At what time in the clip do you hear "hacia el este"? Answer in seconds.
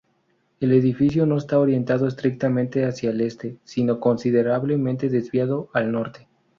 2.85-3.59